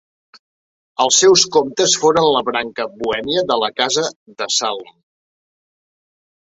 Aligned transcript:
Els 1.03 1.19
seus 1.23 1.43
comtes 1.57 1.93
foren 2.05 2.29
la 2.37 2.43
branca 2.49 2.87
bohèmia 3.03 3.47
de 3.53 3.59
la 3.67 3.73
casa 3.83 4.09
de 4.43 4.53
Salm. 4.59 4.93